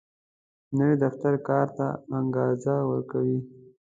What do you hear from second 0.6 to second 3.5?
نوی دفتر کار ته انګېزه ورکوي